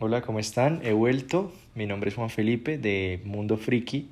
Hola, 0.00 0.22
¿cómo 0.22 0.38
están? 0.38 0.80
He 0.82 0.92
vuelto. 0.92 1.52
Mi 1.74 1.86
nombre 1.86 2.08
es 2.08 2.16
Juan 2.16 2.30
Felipe 2.30 2.78
de 2.78 3.20
Mundo 3.24 3.56
Friki 3.56 4.08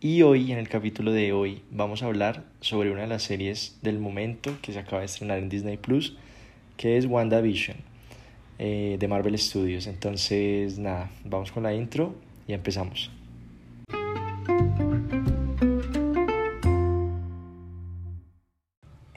y 0.00 0.22
hoy, 0.22 0.52
en 0.52 0.58
el 0.58 0.68
capítulo 0.68 1.10
de 1.10 1.32
hoy, 1.32 1.62
vamos 1.70 2.02
a 2.02 2.06
hablar 2.06 2.44
sobre 2.60 2.92
una 2.92 3.02
de 3.02 3.06
las 3.08 3.22
series 3.22 3.78
del 3.82 3.98
momento 3.98 4.52
que 4.62 4.72
se 4.72 4.78
acaba 4.78 5.00
de 5.00 5.06
estrenar 5.06 5.38
en 5.38 5.48
Disney 5.48 5.78
Plus, 5.78 6.16
que 6.76 6.96
es 6.96 7.06
WandaVision 7.06 7.78
eh, 8.58 8.96
de 9.00 9.08
Marvel 9.08 9.36
Studios. 9.38 9.86
Entonces, 9.86 10.78
nada, 10.78 11.10
vamos 11.24 11.50
con 11.50 11.64
la 11.64 11.74
intro 11.74 12.14
y 12.46 12.52
empezamos. 12.52 13.10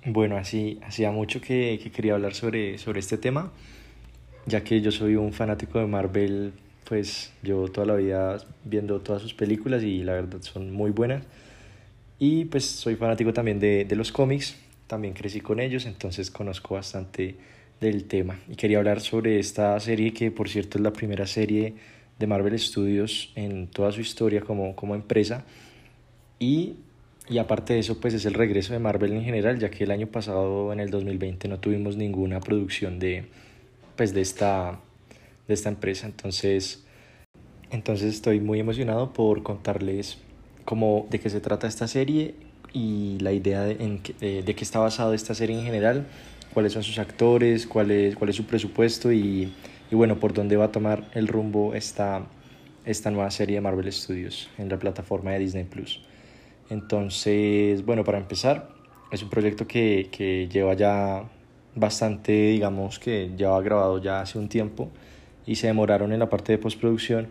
Bueno, 0.05 0.38
así 0.38 0.79
hacía 0.84 1.11
mucho 1.11 1.39
que, 1.39 1.79
que, 1.84 1.91
quería 1.91 2.15
hablar 2.15 2.34
sobre, 2.34 2.77
sobre 2.77 3.00
este 3.00 3.18
tema, 3.18 3.52
ya 4.46 4.64
que 4.64 4.82
yo 4.82 4.91
soy 4.91 5.16
un 5.16 5.34
fanático 5.34 5.80
de 5.80 5.88
Marvel, 5.88 6.54
pues 6.88 7.32
yo 7.43 7.68
toda 7.68 7.88
la 7.88 7.96
vida 7.96 8.38
viendo 8.64 9.00
todas 9.01 9.21
sus 9.21 9.34
películas 9.34 9.84
y 9.84 10.04
la 10.04 10.14
verdad 10.14 10.42
son 10.42 10.71
muy 10.71 10.92
buenas. 10.92 11.24
Y 12.20 12.46
pues 12.46 12.65
soy 12.65 12.96
fanático 12.96 13.34
también 13.34 13.60
de, 13.60 13.86
de 13.86 13.96
los 13.96 14.11
cómics, 14.11 14.56
también 14.87 15.14
crecí 15.14 15.42
con 15.42 15.60
ellos, 15.60 15.86
entonces 15.86 16.32
conozco 16.32 16.75
bastante 16.75 17.36
del 17.82 18.06
tema. 18.06 18.39
Y 18.50 18.56
quería 18.56 18.78
hablar 18.78 19.01
sobre 19.01 19.39
esta 19.39 19.79
serie 19.79 20.14
que 20.14 20.32
por 20.32 20.50
cierto 20.50 20.78
es 20.78 20.84
la 20.84 20.93
primera 20.93 21.28
serie 21.28 21.73
de 22.20 22.28
Marvel 22.28 22.57
Studios 22.60 23.32
en 23.36 23.68
toda 23.68 23.92
su 23.92 24.01
historia 24.01 24.42
como, 24.42 24.75
como 24.75 24.96
empresa. 24.96 25.46
Y 26.39 26.75
y 27.29 27.37
aparte 27.37 27.73
de 27.73 27.79
eso, 27.79 28.00
pues 28.00 28.14
es 28.14 28.25
el 28.25 28.34
regreso 28.34 28.73
de 28.73 28.79
Marvel 28.79 29.14
en 29.14 29.23
general, 29.23 29.57
ya 29.57 29.70
que 29.70 29.86
el 29.86 29.92
año 29.92 30.07
pasado, 30.07 30.73
en 30.73 30.79
el 30.79 30.89
2020, 30.89 31.48
no 31.48 31.60
tuvimos 31.60 31.96
ninguna 31.96 32.42
producción 32.42 33.00
de, 33.00 33.25
pues 33.95 34.14
de, 34.14 34.22
esta, 34.22 34.80
de 35.47 35.53
esta 35.53 35.70
empresa. 35.70 36.08
Entonces, 36.08 36.84
entonces 37.72 38.14
estoy 38.14 38.39
muy 38.39 38.59
emocionado 38.59 39.14
por 39.14 39.44
contarles 39.44 40.17
cómo, 40.66 41.08
de 41.09 41.20
qué 41.20 41.30
se 41.30 41.40
trata 41.42 41.67
esta 41.67 41.88
serie 41.88 42.36
y 42.73 43.17
la 43.20 43.32
idea 43.32 43.62
de, 43.64 43.73
en, 43.84 44.02
de, 44.20 44.56
qué 44.56 44.64
está 44.64 44.80
basado 44.80 45.14
esta 45.14 45.36
serie 45.36 45.58
en 45.58 45.66
general, 45.66 46.08
cuáles 46.54 46.73
son 46.73 46.84
sus 46.84 47.00
actores, 47.00 47.67
cuál 47.67 47.92
es, 47.92 48.16
cuál 48.16 48.30
es 48.30 48.36
su 48.36 48.45
presupuesto 48.45 49.12
y, 49.12 49.54
y 49.92 49.95
bueno, 49.95 50.20
por 50.20 50.34
dónde 50.34 50.58
va 50.58 50.66
a 50.66 50.72
tomar 50.72 51.10
el 51.14 51.28
rumbo 51.28 51.73
esta, 51.73 52.26
esta 52.86 53.12
nueva 53.12 53.32
serie 53.32 53.56
de 53.56 53.62
Marvel 53.62 53.92
Studios 53.92 54.50
en 54.58 54.70
la 54.70 54.78
plataforma 54.78 55.32
de 55.32 55.39
Disney 55.39 55.66
Plus. 55.66 56.02
Entonces, 56.70 57.86
bueno, 57.86 58.04
para 58.04 58.17
empezar, 58.17 58.70
es 59.12 59.22
un 59.22 59.30
proyecto 59.30 59.67
que, 59.67 60.10
que 60.12 60.48
lleva 60.48 60.73
ya 60.73 61.30
bastante, 61.76 62.32
digamos 62.32 63.00
que 63.00 63.32
lleva 63.38 63.62
grabado 63.62 64.02
ya 64.02 64.22
hace 64.22 64.38
un 64.38 64.50
tiempo 64.50 64.90
y 65.46 65.56
se 65.56 65.68
demoraron 65.68 66.14
en 66.14 66.20
la 66.20 66.30
parte 66.30 66.52
de 66.52 66.58
postproducción 66.58 67.28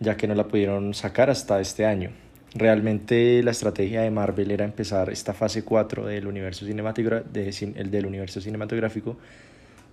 ya 0.00 0.16
que 0.16 0.26
no 0.26 0.34
la 0.34 0.48
pudieron 0.48 0.94
sacar 0.94 1.30
hasta 1.30 1.60
este 1.60 1.86
año. 1.86 2.10
Realmente 2.54 3.42
la 3.42 3.52
estrategia 3.52 4.02
de 4.02 4.10
Marvel 4.10 4.50
era 4.50 4.64
empezar 4.64 5.10
esta 5.10 5.32
fase 5.32 5.64
4 5.64 6.06
del 6.06 6.26
universo, 6.26 6.66
de, 6.66 7.72
el 7.76 7.90
del 7.90 8.06
universo 8.06 8.40
cinematográfico 8.40 9.16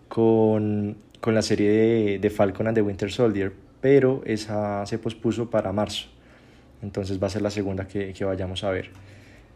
con, 0.08 0.98
con 1.22 1.36
la 1.36 1.42
serie 1.42 1.70
de, 1.70 2.20
de 2.20 2.30
Falcon 2.30 2.68
and 2.68 2.76
the 2.76 2.82
Winter 2.82 3.12
Soldier, 3.12 3.54
pero 3.80 4.24
esa 4.26 4.86
se 4.86 4.98
pospuso 4.98 5.50
para 5.50 5.72
marzo 5.72 6.10
entonces 6.82 7.22
va 7.22 7.28
a 7.28 7.30
ser 7.30 7.42
la 7.42 7.52
segunda 7.52 7.88
que, 7.88 8.14
que 8.14 8.26
vayamos 8.26 8.64
a 8.64 8.72
ver. 8.72 8.90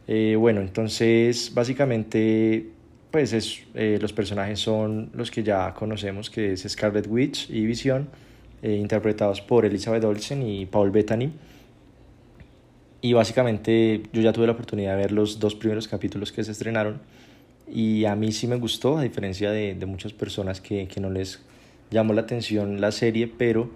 Eh, 0.08 0.36
bueno, 0.38 0.62
entonces 0.62 1.52
básicamente 1.54 2.70
pues 3.14 3.31
es, 3.31 3.61
eh, 3.75 4.00
los 4.02 4.11
personajes 4.11 4.59
son 4.59 5.11
los 5.14 5.30
que 5.30 5.44
ya 5.44 5.72
conocemos, 5.75 6.31
que 6.31 6.53
es 6.53 6.66
Scarlet 6.67 7.06
Witch 7.08 7.47
y 7.47 7.64
Vision, 7.64 8.09
eh, 8.64 8.73
interpretados 8.73 9.39
por 9.39 9.66
Elizabeth 9.66 10.03
Olsen 10.03 10.42
y 10.42 10.66
Paul 10.66 10.89
Bettany. 10.89 11.31
Y 13.02 13.14
básicamente 13.14 14.02
yo 14.11 14.23
ya 14.23 14.34
tuve 14.34 14.47
la 14.47 14.53
oportunidad 14.53 14.94
de 14.94 14.97
ver 15.03 15.11
los 15.11 15.39
dos 15.39 15.53
primeros 15.53 15.88
capítulos 15.88 16.31
que 16.31 16.44
se 16.44 16.53
estrenaron 16.53 17.01
y 17.72 18.06
a 18.06 18.16
mí 18.16 18.31
sí 18.31 18.47
me 18.47 18.56
gustó, 18.56 18.97
a 18.97 19.03
diferencia 19.03 19.51
de, 19.51 19.75
de 19.75 19.85
muchas 19.85 20.12
personas 20.12 20.59
que, 20.59 20.88
que 20.88 21.00
no 21.00 21.12
les 21.12 21.40
llamó 21.91 22.13
la 22.13 22.22
atención 22.22 22.81
la 22.81 22.91
serie, 22.91 23.28
pero, 23.28 23.69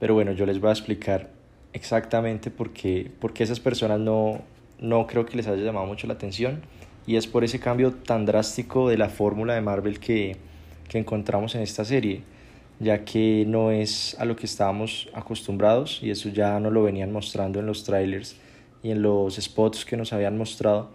pero 0.00 0.14
bueno, 0.14 0.32
yo 0.32 0.44
les 0.44 0.58
voy 0.58 0.70
a 0.70 0.72
explicar 0.72 1.30
exactamente 1.72 2.50
porque, 2.50 3.12
porque 3.20 3.44
esas 3.44 3.60
personas 3.60 4.00
no, 4.00 4.42
no 4.80 5.06
creo 5.06 5.24
que 5.24 5.36
les 5.36 5.46
haya 5.46 5.62
llamado 5.62 5.86
mucho 5.86 6.08
la 6.08 6.14
atención 6.14 6.62
y 7.06 7.16
es 7.16 7.26
por 7.26 7.44
ese 7.44 7.60
cambio 7.60 7.92
tan 7.92 8.26
drástico 8.26 8.88
de 8.88 8.98
la 8.98 9.08
fórmula 9.08 9.54
de 9.54 9.60
Marvel 9.60 10.00
que, 10.00 10.36
que 10.88 10.98
encontramos 10.98 11.54
en 11.54 11.62
esta 11.62 11.84
serie, 11.84 12.22
ya 12.80 13.04
que 13.04 13.44
no 13.46 13.70
es 13.70 14.16
a 14.18 14.24
lo 14.24 14.36
que 14.36 14.46
estábamos 14.46 15.08
acostumbrados 15.14 16.00
y 16.02 16.10
eso 16.10 16.28
ya 16.28 16.58
nos 16.60 16.72
lo 16.72 16.82
venían 16.82 17.12
mostrando 17.12 17.60
en 17.60 17.66
los 17.66 17.84
trailers 17.84 18.36
y 18.82 18.90
en 18.90 19.02
los 19.02 19.36
spots 19.36 19.84
que 19.84 19.96
nos 19.96 20.12
habían 20.12 20.36
mostrado. 20.36 20.90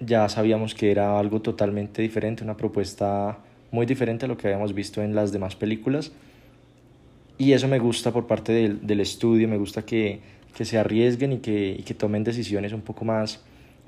Ya 0.00 0.28
sabíamos 0.28 0.74
que 0.74 0.90
era 0.90 1.18
algo 1.18 1.40
totalmente 1.40 2.02
diferente, 2.02 2.42
una 2.42 2.56
propuesta 2.56 3.38
muy 3.70 3.86
diferente 3.86 4.24
a 4.24 4.28
lo 4.28 4.36
que 4.36 4.48
habíamos 4.48 4.74
visto 4.74 5.02
en 5.02 5.14
las 5.14 5.32
demás 5.32 5.56
películas 5.56 6.12
y 7.40 7.54
eso 7.54 7.68
me 7.68 7.78
gusta 7.78 8.12
por 8.12 8.26
parte 8.26 8.52
del, 8.52 8.86
del 8.86 9.00
estudio, 9.00 9.48
me 9.48 9.56
gusta 9.56 9.80
que, 9.80 10.20
que 10.54 10.66
se 10.66 10.76
arriesguen 10.76 11.32
y 11.32 11.38
que, 11.38 11.74
y 11.78 11.82
que, 11.84 11.94
tomen 11.94 12.22
decisiones 12.22 12.74
un 12.74 12.82
poco 12.82 13.06
más 13.06 13.40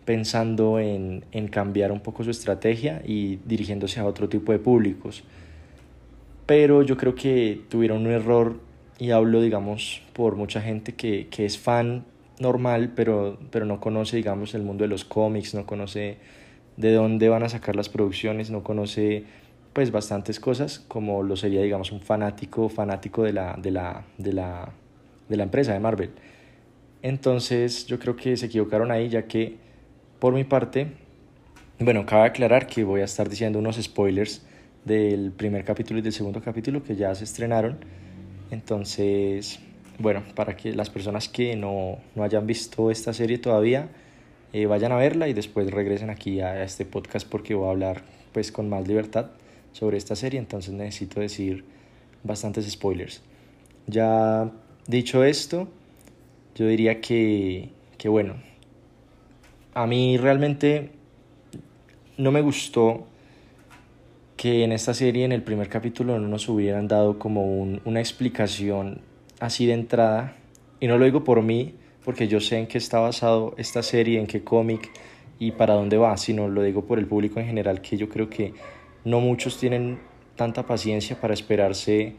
pensando 0.05 0.79
en, 0.79 1.25
en, 1.33 1.49
cambiar 1.49 1.93
un 1.93 2.01
poco 2.01 2.25
su 2.25 2.31
estrategia 2.31 3.03
y 3.05 3.37
dirigiéndose 3.45 4.01
a 4.01 4.05
otro 4.05 4.29
tipo 4.29 4.53
de 4.53 4.59
públicos. 4.59 5.23
Pero 6.47 6.83
yo 6.83 6.97
creo 6.97 7.15
que 7.15 7.61
tuvieron 7.69 8.07
un 8.07 8.13
error 8.13 8.61
y 8.99 9.11
hablo, 9.11 9.41
digamos, 9.41 10.03
por 10.13 10.37
mucha 10.37 10.61
gente 10.61 10.95
que, 10.95 11.29
que 11.29 11.45
es 11.45 11.59
fan 11.59 12.05
normal, 12.39 12.93
pero, 12.95 13.39
pero 13.51 13.65
no 13.65 13.81
conoce, 13.81 14.17
digamos, 14.17 14.55
el 14.55 14.63
mundo 14.63 14.85
de 14.85 14.89
los 14.89 15.05
cómics, 15.05 15.55
no 15.55 15.67
conoce 15.67 16.19
de 16.77 16.93
dónde 16.93 17.29
van 17.29 17.43
a 17.43 17.49
sacar 17.49 17.77
las 17.77 17.89
producciones, 17.89 18.51
no 18.51 18.63
conoce 18.63 19.25
pues 19.73 19.91
bastantes 19.91 20.39
cosas, 20.39 20.81
como 20.81 21.23
lo 21.23 21.37
sería, 21.37 21.63
digamos, 21.63 21.93
un 21.93 22.01
fanático, 22.01 22.69
fanático 22.69 23.23
de 23.23 23.33
la, 23.33 23.57
de 23.57 23.71
la, 23.71 24.05
de 24.19 24.33
la, 24.33 24.73
de 25.29 25.37
la 25.37 25.43
empresa 25.45 25.73
de 25.73 25.81
Marvel. 25.81 26.11
Entonces 27.01 27.87
yo 27.87 27.99
creo 27.99 28.17
que 28.17 28.37
se 28.37 28.47
equivocaron 28.47 28.91
ahí, 28.91 29.09
ya 29.09 29.27
que 29.27 29.57
por 30.23 30.35
mi 30.35 30.45
parte, 30.45 30.87
bueno, 31.81 32.07
cabe 32.07 32.29
aclarar 32.29 32.69
que 32.69 32.85
voy 32.85 33.01
a 33.01 33.07
estar 33.07 33.29
diciendo 33.29 33.59
unos 33.59 33.75
spoilers 33.83 34.47
del 34.85 35.33
primer 35.33 35.65
capítulo 35.65 35.99
y 35.99 36.03
del 36.03 36.13
segundo 36.13 36.41
capítulo 36.41 36.85
que 36.85 36.95
ya 36.95 37.13
se 37.17 37.25
estrenaron. 37.25 37.79
Entonces, 38.53 39.59
bueno, 39.99 40.23
para 40.37 40.57
que 40.57 40.77
las 40.77 40.91
personas 40.91 41.29
que 41.29 41.57
no, 41.57 41.99
no 42.15 42.23
hayan 42.23 42.47
visto 42.47 42.93
esta 42.93 43.13
serie 43.13 43.39
todavía, 43.39 43.89
eh, 44.53 44.67
vayan 44.67 44.93
a 44.93 44.97
verla 44.97 45.27
y 45.27 45.33
después 45.33 45.69
regresen 45.69 46.09
aquí 46.09 46.41
a, 46.41 46.51
a 46.51 46.63
este 46.63 46.85
podcast 46.85 47.29
porque 47.29 47.55
voy 47.55 47.67
a 47.67 47.71
hablar 47.71 48.05
pues 48.31 48.53
con 48.53 48.69
más 48.69 48.87
libertad 48.87 49.33
sobre 49.73 49.97
esta 49.97 50.15
serie, 50.15 50.39
entonces 50.39 50.73
necesito 50.73 51.19
decir 51.19 51.65
bastantes 52.23 52.71
spoilers. 52.71 53.25
Ya 53.89 54.53
dicho 54.87 55.25
esto, 55.25 55.67
yo 56.55 56.69
diría 56.69 57.01
que, 57.01 57.71
que 57.99 58.09
bueno, 58.09 58.52
a 59.75 59.87
mí 59.87 60.17
realmente 60.19 60.91
no 62.17 62.31
me 62.31 62.43
gustó 62.43 63.07
que 64.37 64.65
en 64.65 64.73
esta 64.73 64.93
serie, 64.93 65.25
en 65.25 65.33
el 65.33 65.43
primer 65.43 65.69
capítulo, 65.69 66.19
no 66.19 66.29
nos 66.29 66.49
hubieran 66.49 66.89
dado 66.89 67.19
como 67.19 67.47
un, 67.47 67.81
una 67.85 68.01
explicación 68.01 69.01
así 69.41 69.67
de 69.67 69.75
entrada. 69.75 70.37
Y 70.81 70.89
no 70.89 70.99
lo 70.99 71.05
digo 71.05 71.25
por 71.25 71.43
mí, 71.43 71.75
porque 72.05 72.29
yo 72.29 72.41
sé 72.41 72.59
en 72.59 72.67
qué 72.67 72.79
está 72.79 72.99
basado 72.99 73.55
esta 73.57 73.83
serie, 73.83 74.19
en 74.19 74.27
qué 74.27 74.43
cómic 74.43 74.91
y 75.39 75.53
para 75.53 75.75
dónde 75.75 75.97
va, 75.97 76.17
sino 76.17 76.49
lo 76.49 76.63
digo 76.63 76.85
por 76.85 76.99
el 76.99 77.07
público 77.07 77.41
en 77.41 77.47
general, 77.47 77.81
que 77.81 77.97
yo 77.97 78.09
creo 78.09 78.29
que 78.29 78.55
no 79.05 79.21
muchos 79.21 79.59
tienen 79.59 80.01
tanta 80.37 80.67
paciencia 80.67 81.21
para 81.21 81.35
esperarse 81.35 82.15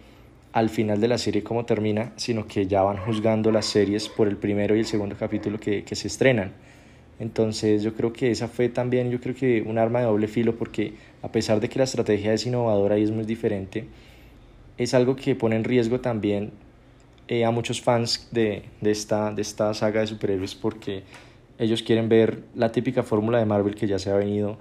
al 0.54 0.70
final 0.70 1.02
de 1.02 1.08
la 1.08 1.18
serie 1.18 1.44
como 1.44 1.66
termina, 1.66 2.14
sino 2.16 2.46
que 2.48 2.68
ya 2.68 2.84
van 2.84 2.98
juzgando 2.98 3.52
las 3.52 3.66
series 3.66 4.08
por 4.08 4.28
el 4.28 4.38
primero 4.38 4.76
y 4.76 4.80
el 4.80 4.86
segundo 4.86 5.16
capítulo 5.18 5.60
que, 5.60 5.84
que 5.84 5.96
se 5.96 6.08
estrenan. 6.08 6.54
Entonces 7.20 7.84
yo 7.84 7.94
creo 7.94 8.12
que 8.12 8.32
esa 8.32 8.48
fue 8.48 8.70
también, 8.70 9.12
yo 9.12 9.20
creo 9.20 9.36
que 9.36 9.62
un 9.62 9.78
arma 9.78 10.00
de 10.00 10.06
doble 10.06 10.28
filo 10.28 10.56
porque 10.56 10.94
a 11.22 11.32
pesar 11.32 11.60
de 11.60 11.70
que 11.70 11.78
la 11.78 11.86
estrategia 11.86 12.34
es 12.34 12.46
innovadora 12.46 12.98
y 12.98 13.04
es 13.04 13.12
muy 13.12 13.24
diferente, 13.24 13.86
es 14.78 14.94
algo 14.94 15.16
que 15.16 15.36
pone 15.36 15.56
en 15.56 15.64
riesgo 15.64 16.00
también 16.00 16.52
eh, 17.28 17.46
a 17.46 17.52
muchos 17.52 17.82
fans 17.82 18.30
de, 18.32 18.64
de, 18.82 18.92
esta, 18.92 19.32
de 19.32 19.42
esta 19.42 19.74
saga 19.74 20.02
de 20.02 20.08
superhéroes 20.08 20.56
porque 20.56 21.04
ellos 21.60 21.84
quieren 21.84 22.10
ver 22.10 22.44
la 22.56 22.72
típica 22.72 23.04
fórmula 23.04 23.38
de 23.38 23.46
Marvel 23.46 23.76
que 23.76 23.88
ya 23.88 24.00
se 24.00 24.10
ha 24.10 24.16
venido 24.16 24.58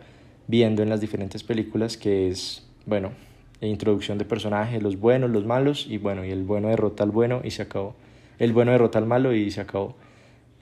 viendo 0.47 0.83
en 0.83 0.89
las 0.89 1.01
diferentes 1.01 1.43
películas, 1.43 1.97
que 1.97 2.29
es, 2.29 2.67
bueno, 2.85 3.13
introducción 3.61 4.19
de 4.19 4.25
personajes, 4.25 4.83
los 4.83 4.99
buenos, 4.99 5.31
los 5.31 5.45
malos, 5.47 5.87
y 5.89 5.99
bueno, 5.99 6.25
y 6.25 6.31
el 6.31 6.43
bueno 6.43 6.69
derrota 6.69 7.05
al 7.05 7.11
bueno 7.11 7.41
y 7.45 7.51
se 7.51 7.63
acabó. 7.63 7.95
El 8.39 8.53
bueno 8.53 8.73
derrota 8.73 8.99
al 8.99 9.07
malo 9.07 9.35
y 9.35 9.51
se 9.51 9.61
acabó. 9.61 9.95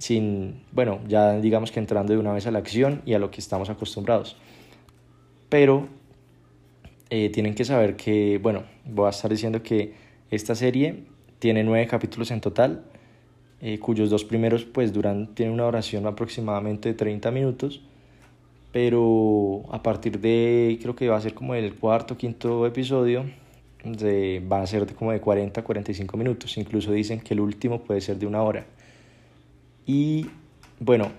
Sin, 0.00 0.62
bueno, 0.73 0.99
ya 1.06 1.38
digamos 1.41 1.70
que 1.70 1.79
entrando 1.79 2.14
de 2.14 2.19
una 2.19 2.32
vez 2.32 2.47
a 2.47 2.50
la 2.50 2.58
acción 2.58 3.02
y 3.05 3.12
a 3.12 3.19
lo 3.19 3.31
que 3.31 3.41
estamos 3.41 3.69
acostumbrados. 3.69 4.37
Pero 5.50 5.88
eh, 7.11 7.29
tienen 7.31 7.55
que 7.55 7.64
saber 7.64 7.97
que, 7.97 8.38
bueno, 8.38 8.64
voy 8.87 9.06
a 9.06 9.11
estar 9.11 9.31
diciendo 9.31 9.62
que 9.62 9.94
Esta 10.31 10.55
serie 10.55 11.05
tiene 11.38 11.64
nueve 11.64 11.87
capítulos 11.87 12.31
en 12.31 12.41
total, 12.41 12.85
eh, 13.61 13.79
cuyos 13.79 14.08
dos 14.11 14.25
primeros 14.25 14.64
pues 14.64 14.93
duran, 14.93 15.35
tienen 15.35 15.55
una 15.55 15.64
duración 15.64 16.06
aproximadamente 16.06 16.88
de 16.91 16.94
30 16.94 17.31
minutos, 17.32 17.82
pero 18.73 19.62
a 19.70 19.82
partir 19.82 20.20
de, 20.20 20.79
creo 20.81 20.94
que 20.94 21.08
va 21.08 21.17
a 21.17 21.20
ser 21.20 21.35
como 21.35 21.55
el 21.55 21.75
cuarto, 21.75 22.17
quinto 22.17 22.67
episodio, 22.67 23.25
de, 23.85 24.43
van 24.46 24.62
a 24.62 24.67
ser 24.67 24.87
de 24.87 24.94
como 24.94 25.12
de 25.12 25.20
40 25.20 25.61
a 25.61 25.64
45 25.64 26.17
minutos, 26.17 26.56
incluso 26.56 26.93
dicen 26.93 27.20
que 27.20 27.35
el 27.35 27.41
último 27.41 27.82
puede 27.82 28.00
ser 28.00 28.19
de 28.19 28.26
una 28.26 28.43
hora. 28.43 28.67
Y 29.93 30.27
bueno, 30.79 31.11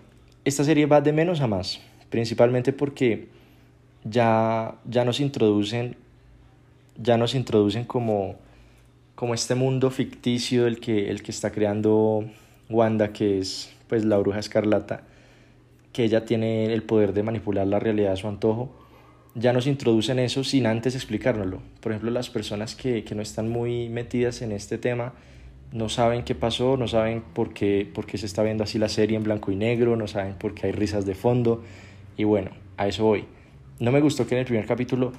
esta 0.45 0.63
serie 0.63 0.85
va 0.85 1.01
de 1.01 1.11
menos 1.11 1.41
a 1.41 1.47
más, 1.47 1.81
principalmente 2.09 2.71
porque 2.71 3.27
ya, 4.05 4.75
ya 4.85 5.03
nos 5.03 5.19
introducen, 5.19 5.97
ya 6.95 7.17
nos 7.17 7.35
introducen 7.35 7.83
como, 7.83 8.37
como 9.13 9.33
este 9.33 9.55
mundo 9.55 9.91
ficticio 9.91 10.67
el 10.67 10.79
que, 10.79 11.09
el 11.09 11.21
que 11.21 11.31
está 11.31 11.51
creando 11.51 12.23
Wanda, 12.69 13.11
que 13.11 13.39
es 13.39 13.73
pues 13.89 14.05
la 14.05 14.17
bruja 14.19 14.39
escarlata, 14.39 15.03
que 15.91 16.05
ella 16.05 16.23
tiene 16.23 16.71
el 16.71 16.83
poder 16.83 17.11
de 17.11 17.23
manipular 17.23 17.67
la 17.67 17.79
realidad 17.79 18.13
a 18.13 18.15
su 18.15 18.29
antojo, 18.29 18.71
ya 19.35 19.51
nos 19.51 19.67
introducen 19.67 20.17
eso 20.17 20.45
sin 20.45 20.65
antes 20.65 20.95
explicárnoslo. 20.95 21.61
Por 21.81 21.91
ejemplo, 21.91 22.09
las 22.09 22.29
personas 22.29 22.75
que, 22.75 23.03
que 23.03 23.15
no 23.15 23.21
están 23.21 23.49
muy 23.49 23.89
metidas 23.89 24.41
en 24.41 24.53
este 24.53 24.77
tema, 24.77 25.11
no 25.71 25.89
saben 25.89 26.23
qué 26.23 26.35
pasó, 26.35 26.77
no 26.77 26.87
saben 26.87 27.21
por 27.33 27.53
qué, 27.53 27.89
por 27.91 28.05
qué 28.05 28.17
se 28.17 28.25
está 28.25 28.43
viendo 28.43 28.63
así 28.63 28.77
la 28.77 28.89
serie 28.89 29.17
en 29.17 29.23
blanco 29.23 29.51
y 29.51 29.55
negro, 29.55 29.95
no 29.95 30.07
saben 30.07 30.35
por 30.35 30.53
qué 30.53 30.67
hay 30.67 30.73
risas 30.73 31.05
de 31.05 31.15
fondo. 31.15 31.63
Y 32.17 32.25
bueno, 32.25 32.51
a 32.77 32.87
eso 32.87 33.05
voy. 33.05 33.25
No 33.79 33.91
me 33.91 34.01
gustó 34.01 34.27
que 34.27 34.35
en 34.35 34.39
el 34.39 34.45
primer 34.45 34.65
capítulo 34.65 35.13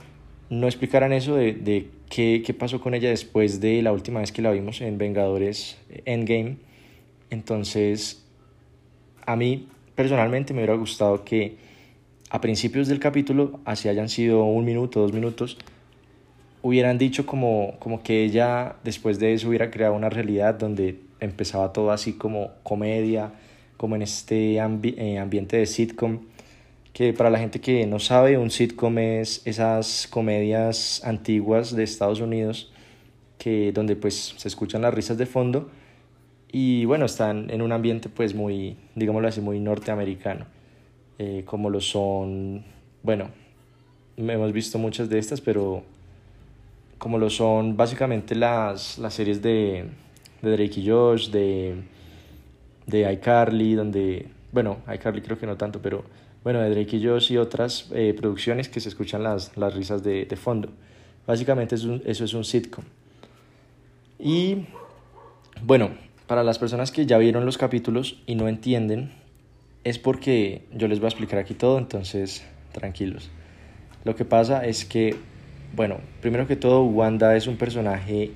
no 0.51 0.67
explicaran 0.67 1.13
eso 1.13 1.37
de, 1.37 1.55
de 1.55 1.89
qué, 2.11 2.43
qué 2.45 2.53
pasó 2.53 2.81
con 2.81 2.95
ella 2.95 3.09
después 3.09 3.61
de 3.61 3.81
la 3.83 3.93
última 3.93 4.21
vez 4.21 4.33
que 4.33 4.43
la 4.43 4.51
vimos 4.51 4.81
en 4.83 4.99
Vengadores 4.99 5.79
Endgame. 6.05 6.57
Entonces, 7.31 8.27
a 9.25 9.37
mí 9.37 9.69
personalmente 9.95 10.53
me 10.53 10.61
hubiera 10.61 10.75
gustado 10.75 11.25
que 11.25 11.57
a 12.29 12.41
principios 12.41 12.89
del 12.89 12.99
capítulo, 12.99 13.61
así 13.65 13.89
hayan 13.89 14.09
sido 14.09 14.45
un 14.45 14.65
minuto, 14.65 15.01
dos 15.01 15.13
minutos, 15.13 15.59
hubieran 16.62 16.97
dicho 16.99 17.26
como, 17.26 17.75
como 17.79 18.03
que 18.03 18.25
ella 18.25 18.76
después 18.85 19.19
de 19.19 19.35
eso 19.35 19.49
hubiera 19.49 19.70
creado 19.70 19.94
una 19.94 20.09
realidad 20.09 20.55
donde 20.55 21.00
empezaba 21.20 21.73
todo 21.73 21.91
así 21.91 22.14
como 22.14 22.53
comedia, 22.62 23.32
como 23.76 23.97
en 23.97 24.03
este 24.03 24.55
eh, 24.55 25.19
ambiente 25.19 25.56
de 25.56 25.67
sitcom, 25.67 26.20
que 26.93 27.12
para 27.12 27.31
la 27.31 27.38
gente 27.38 27.61
que 27.61 27.87
no 27.87 27.99
sabe, 27.99 28.38
un 28.38 28.50
sitcom 28.50 28.99
es 28.99 29.43
esas 29.47 30.06
comedias 30.09 31.03
antiguas 31.05 31.75
de 31.75 31.82
Estados 31.85 32.20
Unidos, 32.20 32.73
que, 33.38 33.73
donde 33.73 33.97
pues 33.97 34.35
se 34.37 34.49
escuchan 34.49 34.82
las 34.82 34.94
risas 34.94 35.19
de 35.19 35.26
fondo 35.26 35.70
y 36.53 36.85
bueno, 36.85 37.06
están 37.06 37.50
en 37.50 37.62
un 37.62 37.73
ambiente 37.73 38.08
pues 38.08 38.35
muy, 38.35 38.76
digámoslo 38.94 39.26
así, 39.26 39.41
muy 39.41 39.58
norteamericano, 39.58 40.47
eh, 41.19 41.43
como 41.47 41.70
lo 41.70 41.81
son, 41.81 42.62
bueno, 43.03 43.31
hemos 44.19 44.53
visto 44.53 44.79
muchas 44.79 45.08
de 45.08 45.19
estas, 45.19 45.41
pero 45.41 45.82
como 47.03 47.19
lo 47.19 47.31
son 47.31 47.77
básicamente 47.77 48.37
las, 48.37 48.97
las 48.99 49.13
series 49.15 49.43
de, 49.43 49.87
de 50.41 50.51
Drake 50.53 50.79
y 50.79 50.89
Josh, 50.89 51.31
de, 51.31 51.83
de 52.87 53.13
iCarly, 53.15 53.75
donde, 53.75 54.29
bueno, 54.53 54.79
iCarly 54.87 55.21
creo 55.21 55.37
que 55.37 55.45
no 55.45 55.57
tanto, 55.57 55.83
pero 55.83 56.05
bueno, 56.45 56.61
de 56.61 56.71
Drake 56.71 56.99
y 56.99 57.05
Josh 57.05 57.33
y 57.33 57.39
otras 57.39 57.91
eh, 57.93 58.15
producciones 58.17 58.69
que 58.69 58.79
se 58.79 58.89
escuchan 58.89 59.25
las, 59.25 59.57
las 59.57 59.75
risas 59.75 60.05
de, 60.05 60.27
de 60.27 60.37
fondo. 60.37 60.69
Básicamente 61.27 61.75
es 61.75 61.85
eso 62.05 62.25
es 62.25 62.35
un 62.35 62.45
sitcom. 62.45 62.85
Y 64.21 64.67
bueno, 65.61 65.91
para 66.29 66.45
las 66.45 66.61
personas 66.61 66.93
que 66.93 67.05
ya 67.05 67.19
vieron 67.19 67.45
los 67.45 67.59
capítulos 67.59 68.23
y 68.27 68.37
no 68.37 68.47
entienden, 68.47 69.11
es 69.83 69.99
porque 69.99 70.69
yo 70.73 70.87
les 70.87 71.01
voy 71.01 71.07
a 71.07 71.09
explicar 71.09 71.41
aquí 71.41 71.55
todo, 71.55 71.79
entonces 71.79 72.47
tranquilos. 72.71 73.29
Lo 74.05 74.15
que 74.15 74.25
pasa 74.25 74.65
es 74.65 74.85
que 74.85 75.31
bueno, 75.75 75.99
primero 76.21 76.47
que 76.47 76.57
todo, 76.57 76.85
Wanda 76.85 77.37
es 77.37 77.47
un 77.47 77.57
personaje, 77.57 78.31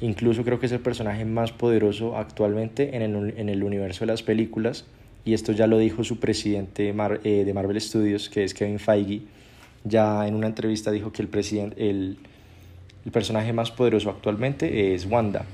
incluso 0.00 0.44
creo 0.44 0.60
que 0.60 0.66
es 0.66 0.72
el 0.72 0.80
personaje 0.80 1.24
más 1.24 1.52
poderoso 1.52 2.16
actualmente 2.16 2.94
en 2.94 3.02
el, 3.02 3.34
en 3.36 3.48
el 3.48 3.62
universo 3.62 4.00
de 4.00 4.06
las 4.06 4.22
películas, 4.22 4.84
y 5.24 5.32
esto 5.32 5.52
ya 5.52 5.66
lo 5.66 5.78
dijo 5.78 6.04
su 6.04 6.20
presidente 6.20 6.90
eh, 6.90 7.44
de 7.44 7.54
Marvel 7.54 7.80
Studios, 7.80 8.28
que 8.28 8.44
es 8.44 8.52
Kevin 8.52 8.78
Feige, 8.78 9.22
ya 9.84 10.26
en 10.26 10.34
una 10.34 10.46
entrevista 10.46 10.90
dijo 10.90 11.12
que 11.12 11.22
el, 11.22 11.28
presidente, 11.28 11.88
el, 11.88 12.18
el 13.04 13.12
personaje 13.12 13.52
más 13.52 13.70
poderoso 13.70 14.10
actualmente 14.10 14.94
es 14.94 15.06
Wanda, 15.06 15.46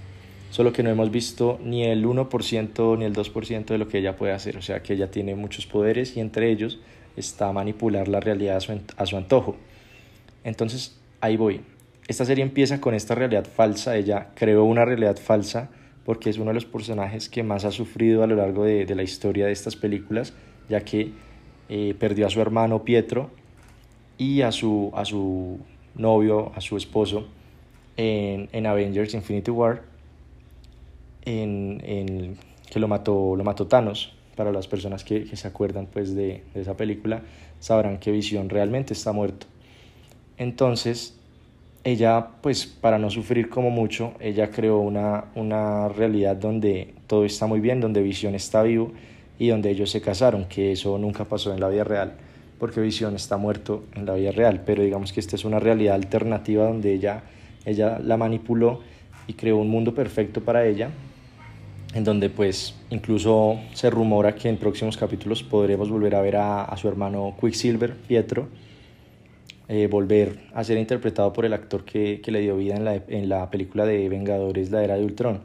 solo 0.51 0.73
que 0.73 0.83
no 0.83 0.91
hemos 0.91 1.13
visto 1.13 1.61
ni 1.65 1.85
el 1.85 2.05
1% 2.05 2.99
ni 2.99 3.05
el 3.05 3.15
2% 3.15 3.65
de 3.67 3.79
lo 3.79 3.87
que 3.87 3.99
ella 3.99 4.17
puede 4.17 4.33
hacer, 4.33 4.57
o 4.57 4.63
sea 4.63 4.83
que 4.83 4.95
ella 4.95 5.13
tiene 5.13 5.37
muchos 5.37 5.67
poderes 5.67 6.17
y 6.17 6.21
entre 6.21 6.51
ellos 6.51 6.81
está 7.17 7.53
manipular 7.53 8.09
la 8.09 8.19
realidad 8.19 8.57
a 8.57 8.61
su, 8.61 8.81
a 8.97 9.07
su 9.07 9.17
antojo. 9.17 9.57
Entonces, 10.43 11.00
ahí 11.21 11.37
voy. 11.37 11.61
Esta 12.09 12.25
serie 12.25 12.43
empieza 12.43 12.81
con 12.81 12.95
esta 12.95 13.15
realidad 13.15 13.47
falsa, 13.47 13.97
ella 13.97 14.31
creó 14.35 14.65
una 14.65 14.85
realidad 14.85 15.17
falsa 15.17 15.71
porque 16.05 16.31
es 16.31 16.39
uno 16.39 16.47
de 16.47 16.55
los 16.55 16.65
personajes 16.65 17.29
que 17.29 17.43
más 17.43 17.65
ha 17.65 17.71
sufrido 17.71 18.25
a 18.25 18.27
lo 18.27 18.37
largo 18.37 18.65
de, 18.65 18.93
la 18.95 19.03
historia 19.03 19.47
de 19.47 19.53
estas 19.53 19.77
películas, 19.77 20.33
ya 20.69 20.81
que 20.81 21.13
eh, 21.69 21.95
perdió 21.99 22.27
a 22.27 22.31
su 22.31 22.41
hermano 22.41 22.83
Pietro 22.83 23.31
y 24.19 24.43
a 24.43 24.51
su, 24.51 24.91
a 24.95 25.05
su 25.05 25.61
novio, 25.95 26.53
a 26.57 26.61
su 26.61 26.77
esposo 26.77 27.29
en, 27.97 28.49
en 28.53 28.67
Avengers 28.67 29.15
Infinity 29.15 29.51
War, 29.51 29.83
en, 31.25 31.81
en, 31.85 32.37
que 32.71 32.81
lo 32.81 32.89
mató, 32.89 33.37
lo 33.37 33.45
mató 33.45 33.67
Thanos. 33.67 34.17
Para 34.37 34.53
las 34.53 34.69
personas 34.69 35.05
que, 35.05 35.27
se 35.37 35.49
acuerdan 35.49 35.87
pues, 35.87 36.15
de, 36.15 36.45
de 36.55 36.61
esa 36.63 36.75
película, 36.75 37.23
sabrán 37.59 37.99
que 37.99 38.11
Visión 38.11 38.49
realmente 38.49 38.95
está 38.95 39.13
muerto. 39.13 39.47
Entonces, 40.41 41.13
ella, 41.85 42.29
pues 42.41 42.65
para 42.67 42.99
no 42.99 43.11
sufrir 43.11 43.51
como 43.51 43.69
mucho, 43.69 44.15
ella 44.21 44.51
creó 44.51 44.79
una, 44.79 45.27
una 45.35 45.91
realidad 45.91 46.35
donde 46.35 46.95
todo 47.07 47.27
está 47.27 47.47
muy 47.47 47.61
bien, 47.61 47.79
donde 47.83 48.01
Visión 48.01 48.35
está 48.35 48.63
vivo 48.63 48.91
y 49.39 49.49
donde 49.49 49.69
ellos 49.69 49.91
se 49.91 50.01
casaron, 50.01 50.47
que 50.47 50.73
eso 50.73 50.97
nunca 50.97 51.27
pasó 51.27 51.53
en 51.53 51.61
la 51.61 51.69
vida 51.69 51.85
real, 51.85 52.15
porque 52.59 52.81
Visión 52.81 53.17
está 53.17 53.37
muerto 53.37 53.85
en 53.95 54.07
la 54.07 54.15
vida 54.15 54.33
real, 54.33 54.63
pero 54.65 54.83
digamos 54.83 55.13
que 55.13 55.21
esta 55.21 55.37
es 55.37 55.45
una 55.45 55.61
realidad 55.61 55.95
alternativa 55.95 56.65
donde 56.65 56.95
ella, 56.95 57.23
ella 57.67 57.99
la 58.03 58.17
manipuló 58.17 58.81
y 59.27 59.35
creó 59.35 59.59
un 59.59 59.69
mundo 59.69 59.95
perfecto 59.95 60.41
para 60.41 60.67
ella, 60.67 60.89
en 61.93 62.03
donde 62.03 62.31
pues 62.31 62.77
incluso 62.89 63.61
se 63.75 63.91
rumora 63.91 64.35
que 64.35 64.49
en 64.49 64.57
próximos 64.57 64.97
capítulos 64.97 65.43
podremos 65.43 65.91
volver 65.91 66.15
a 66.15 66.23
ver 66.23 66.37
a, 66.37 66.65
a 66.65 66.77
su 66.79 66.89
hermano 66.89 67.37
Quicksilver, 67.39 67.95
Pietro, 67.95 68.49
eh, 69.73 69.87
volver 69.87 70.41
a 70.53 70.65
ser 70.65 70.79
interpretado 70.79 71.33
por 71.33 71.45
el 71.45 71.53
actor 71.53 71.85
que, 71.85 72.21
que 72.21 72.33
le 72.33 72.41
dio 72.41 72.57
vida 72.57 72.75
en 72.75 72.85
la, 72.85 72.97
en 73.07 73.29
la, 73.29 73.51
película 73.51 73.87
de 73.87 74.09
Vengadores, 74.09 74.73
la 74.73 74.83
era 74.83 74.97
de 74.97 75.05
Ultron. 75.05 75.45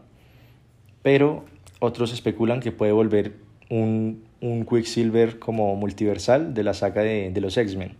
Pero 1.03 1.45
otros 1.79 2.11
especulan 2.11 2.59
que 2.59 2.71
puede 2.71 2.91
volver 2.91 3.33
un, 3.69 4.23
un 4.41 4.65
Quicksilver 4.65 5.37
como 5.37 5.75
multiversal 5.75 6.55
de 6.55 6.63
la 6.63 6.73
saga 6.73 7.03
de, 7.03 7.29
de 7.29 7.39
los 7.39 7.55
X-Men. 7.55 7.97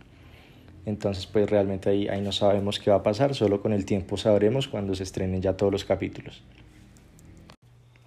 Entonces, 0.84 1.26
pues 1.26 1.48
realmente 1.48 1.90
ahí, 1.90 2.08
ahí 2.08 2.20
no 2.22 2.32
sabemos 2.32 2.80
qué 2.80 2.90
va 2.90 2.96
a 2.96 3.02
pasar, 3.04 3.36
solo 3.36 3.62
con 3.62 3.72
el 3.72 3.84
tiempo 3.84 4.16
sabremos 4.16 4.66
cuando 4.66 4.96
se 4.96 5.04
estrenen 5.04 5.40
ya 5.42 5.56
todos 5.56 5.70
los 5.70 5.84
capítulos. 5.84 6.42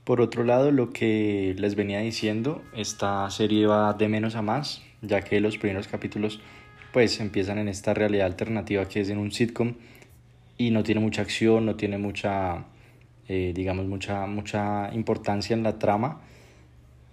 Por 0.03 0.19
otro 0.19 0.43
lado, 0.43 0.71
lo 0.71 0.89
que 0.89 1.55
les 1.57 1.75
venía 1.75 1.99
diciendo, 1.99 2.63
esta 2.75 3.29
serie 3.29 3.65
va 3.65 3.93
de 3.93 4.09
menos 4.09 4.35
a 4.35 4.41
más, 4.41 4.81
ya 5.01 5.21
que 5.21 5.39
los 5.39 5.57
primeros 5.57 5.87
capítulos 5.87 6.41
pues 6.91 7.19
empiezan 7.19 7.57
en 7.59 7.67
esta 7.67 7.93
realidad 7.93 8.25
alternativa 8.25 8.87
que 8.87 9.01
es 9.01 9.09
en 9.09 9.17
un 9.17 9.31
sitcom 9.31 9.75
y 10.57 10.71
no 10.71 10.83
tiene 10.83 11.01
mucha 11.01 11.21
acción, 11.21 11.65
no 11.65 11.75
tiene 11.75 11.97
mucha, 11.97 12.65
eh, 13.27 13.53
digamos, 13.55 13.85
mucha, 13.85 14.25
mucha 14.25 14.93
importancia 14.93 15.55
en 15.55 15.63
la 15.63 15.79
trama, 15.79 16.21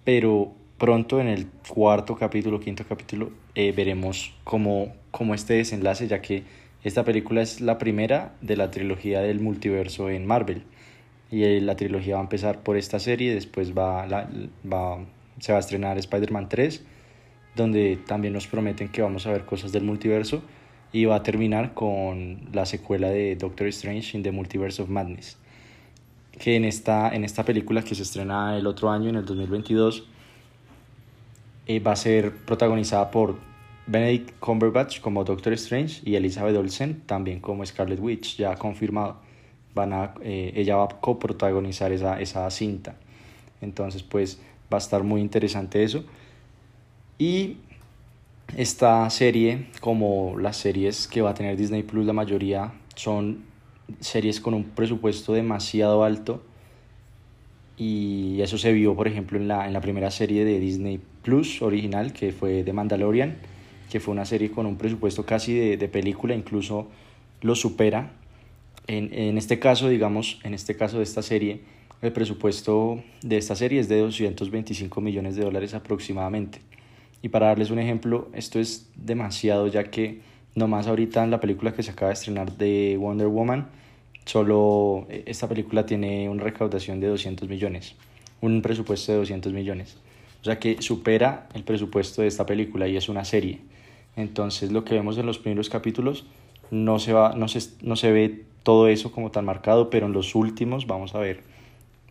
pero 0.03 0.53
pronto 0.77 1.21
en 1.21 1.27
el 1.27 1.47
cuarto 1.67 2.15
capítulo, 2.15 2.59
quinto 2.59 2.83
capítulo, 2.87 3.31
eh, 3.55 3.71
veremos 3.71 4.33
cómo, 4.43 4.93
cómo 5.11 5.33
este 5.33 5.53
desenlace, 5.53 6.07
ya 6.07 6.21
que 6.21 6.43
esta 6.83 7.03
película 7.03 7.41
es 7.41 7.61
la 7.61 7.77
primera 7.77 8.33
de 8.41 8.57
la 8.57 8.69
trilogía 8.69 9.21
del 9.21 9.39
multiverso 9.39 10.09
en 10.09 10.25
Marvel. 10.25 10.63
Y 11.31 11.43
eh, 11.43 11.61
la 11.61 11.75
trilogía 11.75 12.15
va 12.15 12.21
a 12.21 12.23
empezar 12.23 12.63
por 12.63 12.77
esta 12.77 12.99
serie, 12.99 13.33
después 13.33 13.77
va, 13.77 14.05
la, 14.07 14.29
va, 14.71 14.99
se 15.39 15.51
va 15.51 15.57
a 15.57 15.61
estrenar 15.61 15.97
Spider-Man 15.97 16.49
3 16.49 16.83
donde 17.57 17.97
también 17.97 18.33
nos 18.33 18.47
prometen 18.47 18.87
que 18.87 19.01
vamos 19.01 19.27
a 19.27 19.31
ver 19.31 19.43
cosas 19.43 19.73
del 19.73 19.83
multiverso 19.83 20.41
y 20.93 21.03
va 21.03 21.17
a 21.17 21.23
terminar 21.23 21.73
con 21.73 22.39
la 22.53 22.65
secuela 22.65 23.09
de 23.09 23.35
Doctor 23.35 23.67
Strange 23.67 24.15
in 24.15 24.23
the 24.23 24.31
Multiverse 24.31 24.81
of 24.81 24.87
Madness 24.87 25.37
que 26.37 26.55
en 26.55 26.65
esta, 26.65 27.09
en 27.13 27.23
esta 27.23 27.43
película 27.43 27.81
que 27.81 27.95
se 27.95 28.03
estrena 28.03 28.57
el 28.57 28.67
otro 28.67 28.89
año, 28.89 29.09
en 29.09 29.15
el 29.15 29.25
2022, 29.25 30.05
eh, 31.65 31.79
va 31.79 31.93
a 31.93 31.95
ser 31.95 32.31
protagonizada 32.45 33.11
por 33.11 33.35
Benedict 33.87 34.37
Cumberbatch 34.39 35.01
como 35.01 35.23
Doctor 35.23 35.53
Strange 35.53 36.01
y 36.05 36.15
Elizabeth 36.15 36.55
Olsen 36.55 37.01
también 37.05 37.39
como 37.39 37.65
Scarlet 37.65 37.99
Witch, 37.99 38.37
ya 38.37 38.55
confirmado. 38.55 39.17
van 39.73 39.93
a, 39.93 40.13
eh, 40.23 40.53
ella 40.55 40.75
va 40.77 40.85
a 40.85 40.87
coprotagonizar 40.87 41.91
esa, 41.91 42.19
esa 42.19 42.49
cinta. 42.49 42.95
Entonces, 43.61 44.01
pues 44.03 44.39
va 44.71 44.77
a 44.77 44.79
estar 44.79 45.03
muy 45.03 45.21
interesante 45.21 45.83
eso. 45.83 46.03
Y 47.19 47.57
esta 48.55 49.09
serie, 49.09 49.67
como 49.81 50.37
las 50.39 50.57
series 50.57 51.07
que 51.07 51.21
va 51.21 51.31
a 51.31 51.33
tener 51.33 51.57
Disney 51.57 51.83
Plus, 51.83 52.05
la 52.05 52.13
mayoría 52.13 52.73
son 52.95 53.43
series 53.99 54.39
con 54.39 54.53
un 54.53 54.63
presupuesto 54.63 55.33
demasiado 55.33 56.03
alto. 56.03 56.43
Y 57.77 58.41
eso 58.41 58.57
se 58.57 58.71
vio, 58.71 58.95
por 58.95 59.07
ejemplo, 59.07 59.37
en 59.37 59.47
la, 59.47 59.67
en 59.67 59.73
la 59.73 59.81
primera 59.81 60.11
serie 60.11 60.45
de 60.45 60.59
Disney 60.59 60.99
Plus 61.23 61.61
original, 61.61 62.13
que 62.13 62.31
fue 62.31 62.63
The 62.63 62.73
Mandalorian, 62.73 63.37
que 63.89 63.99
fue 63.99 64.13
una 64.13 64.25
serie 64.25 64.51
con 64.51 64.65
un 64.65 64.77
presupuesto 64.77 65.25
casi 65.25 65.53
de, 65.53 65.77
de 65.77 65.87
película, 65.87 66.35
incluso 66.35 66.87
lo 67.41 67.55
supera. 67.55 68.11
En, 68.87 69.13
en 69.13 69.37
este 69.37 69.59
caso, 69.59 69.89
digamos, 69.89 70.39
en 70.43 70.53
este 70.53 70.75
caso 70.75 70.97
de 70.97 71.03
esta 71.03 71.21
serie, 71.21 71.61
el 72.01 72.13
presupuesto 72.13 73.03
de 73.21 73.37
esta 73.37 73.55
serie 73.55 73.79
es 73.79 73.89
de 73.89 73.99
225 73.99 75.01
millones 75.01 75.35
de 75.35 75.43
dólares 75.43 75.73
aproximadamente. 75.73 76.61
Y 77.21 77.29
para 77.29 77.47
darles 77.47 77.71
un 77.71 77.79
ejemplo, 77.79 78.29
esto 78.33 78.59
es 78.59 78.89
demasiado 78.95 79.67
ya 79.67 79.85
que 79.85 80.21
nomás 80.55 80.87
ahorita 80.87 81.23
en 81.23 81.31
la 81.31 81.39
película 81.39 81.73
que 81.73 81.83
se 81.83 81.91
acaba 81.91 82.09
de 82.09 82.13
estrenar 82.13 82.51
de 82.57 82.97
Wonder 82.99 83.27
Woman, 83.27 83.67
solo 84.25 85.05
eh, 85.09 85.23
esta 85.25 85.47
película 85.47 85.85
tiene 85.85 86.29
una 86.29 86.43
recaudación 86.43 86.99
de 86.99 87.07
200 87.07 87.47
millones, 87.47 87.95
un 88.41 88.61
presupuesto 88.61 89.11
de 89.11 89.19
200 89.19 89.53
millones. 89.53 89.97
O 90.41 90.45
sea 90.45 90.59
que 90.59 90.81
supera 90.81 91.47
el 91.53 91.63
presupuesto 91.63 92.21
de 92.21 92.27
esta 92.27 92.45
película 92.45 92.87
y 92.87 92.97
es 92.97 93.09
una 93.09 93.25
serie. 93.25 93.59
Entonces 94.15 94.71
lo 94.71 94.83
que 94.83 94.95
vemos 94.95 95.17
en 95.17 95.25
los 95.25 95.39
primeros 95.39 95.69
capítulos 95.69 96.25
no 96.71 96.99
se, 96.99 97.13
va, 97.13 97.33
no 97.35 97.47
se, 97.47 97.59
no 97.81 97.95
se 97.95 98.11
ve 98.11 98.43
todo 98.63 98.87
eso 98.87 99.11
como 99.11 99.31
tan 99.31 99.45
marcado, 99.45 99.89
pero 99.89 100.07
en 100.07 100.13
los 100.13 100.35
últimos 100.35 100.87
vamos 100.87 101.15
a 101.15 101.19
ver 101.19 101.41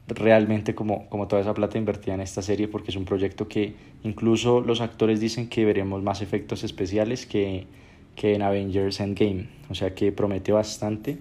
realmente 0.09 0.75
como, 0.75 1.09
como 1.09 1.27
toda 1.27 1.43
esa 1.43 1.55
plata 1.55 1.79
invertida 1.79 2.15
en 2.15 2.21
esta 2.21 2.43
serie 2.43 2.69
porque 2.69 2.91
es 2.91 2.97
un 2.97 3.05
proyecto 3.05 3.49
que 3.49 3.75
incluso 4.05 4.61
los 4.61 4.81
actores 4.81 5.21
dicen 5.21 5.49
que 5.49 5.65
veremos 5.65 6.03
más 6.03 6.23
efectos 6.23 6.63
especiales 6.65 7.27
que, 7.27 7.67
que 8.15 8.35
en 8.35 8.43
Avengers 8.43 9.01
Endgame. 9.01 9.49
O 9.69 9.75
sea 9.75 9.95
que 9.95 10.13
promete 10.13 10.53
bastante, 10.53 11.19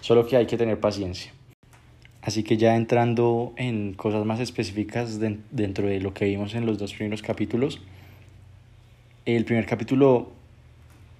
solo 0.00 0.26
que 0.26 0.36
hay 0.36 0.46
que 0.46 0.56
tener 0.56 0.80
paciencia. 0.80 1.32
Así 2.22 2.42
que 2.42 2.56
ya 2.56 2.74
entrando 2.74 3.52
en 3.56 3.92
cosas 3.92 4.24
más 4.24 4.40
específicas 4.40 5.20
dentro 5.20 5.86
de 5.86 6.00
lo 6.00 6.14
que 6.14 6.24
vimos 6.24 6.54
en 6.54 6.64
los 6.64 6.78
dos 6.78 6.94
primeros 6.94 7.20
capítulos, 7.20 7.82
el 9.26 9.44
primer 9.44 9.66
capítulo 9.66 10.32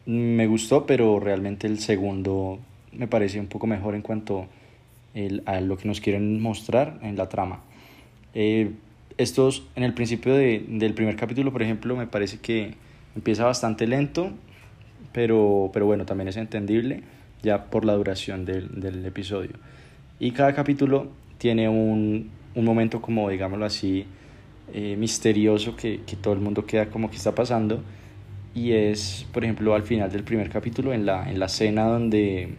me 0.06 0.46
gustó, 0.46 0.86
pero 0.86 1.20
realmente 1.20 1.66
el 1.66 1.78
segundo 1.78 2.58
me 2.92 3.06
parece 3.06 3.38
un 3.40 3.46
poco 3.46 3.66
mejor 3.66 3.94
en 3.94 4.02
cuanto 4.02 4.40
a 4.40 4.46
lo 5.14 5.76
que 5.76 5.88
nos 5.88 6.00
quieren 6.00 6.40
mostrar 6.40 6.98
en 7.02 7.16
la 7.16 7.28
trama. 7.28 7.60
Eh, 8.34 8.72
estos, 9.16 9.66
en 9.76 9.84
el 9.84 9.94
principio 9.94 10.34
de, 10.34 10.64
del 10.68 10.92
primer 10.94 11.16
capítulo, 11.16 11.52
por 11.52 11.62
ejemplo, 11.62 11.96
me 11.96 12.06
parece 12.06 12.38
que 12.38 12.74
empieza 13.14 13.44
bastante 13.44 13.86
lento, 13.86 14.32
pero, 15.12 15.70
pero 15.72 15.86
bueno, 15.86 16.04
también 16.04 16.28
es 16.28 16.36
entendible 16.36 17.02
ya 17.42 17.66
por 17.66 17.84
la 17.84 17.92
duración 17.92 18.44
del, 18.44 18.80
del 18.80 19.04
episodio. 19.04 19.52
Y 20.18 20.32
cada 20.32 20.54
capítulo 20.54 21.08
tiene 21.38 21.68
un, 21.68 22.30
un 22.54 22.64
momento 22.64 23.00
como, 23.00 23.28
digámoslo 23.28 23.66
así, 23.66 24.06
eh, 24.72 24.96
misterioso 24.96 25.76
que, 25.76 26.00
que 26.06 26.16
todo 26.16 26.34
el 26.34 26.40
mundo 26.40 26.66
queda 26.66 26.86
como 26.86 27.10
que 27.10 27.16
está 27.16 27.34
pasando. 27.34 27.82
Y 28.54 28.72
es, 28.72 29.26
por 29.32 29.44
ejemplo, 29.44 29.74
al 29.74 29.82
final 29.82 30.10
del 30.10 30.22
primer 30.22 30.48
capítulo, 30.48 30.92
en 30.92 31.06
la, 31.06 31.28
en 31.28 31.38
la 31.38 31.48
cena 31.48 31.84
donde 31.84 32.54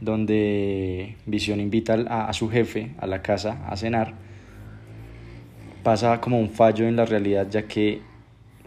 donde 0.00 1.16
Visión 1.26 1.60
invita 1.60 1.94
a, 1.94 2.32
su 2.32 2.48
jefe 2.48 2.92
a 2.98 3.06
la 3.06 3.22
casa 3.22 3.66
a 3.66 3.76
cenar, 3.76 4.14
pasa 5.82 6.20
como 6.20 6.38
un 6.38 6.50
fallo 6.50 6.86
en 6.86 6.96
la 6.96 7.04
realidad, 7.04 7.46
ya 7.50 7.66
que 7.66 8.00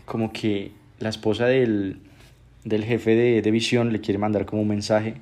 como 0.06 0.32
que 0.32 0.72
la 1.00 1.10
esposa 1.10 1.46
del, 1.46 2.00
del 2.64 2.84
jefe 2.84 3.16
de, 3.16 3.42
de, 3.42 3.52
Visión 3.52 3.92
le 3.92 4.02
quiere 4.02 4.18
mandar 4.18 4.46
como 4.46 4.62
un 4.62 4.68
mensaje 4.68 5.16